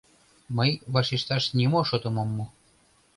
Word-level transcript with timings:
Мый 0.57 0.71
вашешташ 0.93 1.43
нимо 1.59 1.79
шотым 1.89 2.15
ом 2.21 2.29
му. 2.37 2.45